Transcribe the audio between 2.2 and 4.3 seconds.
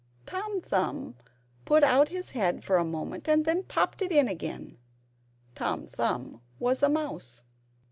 head for a moment, and then popped it in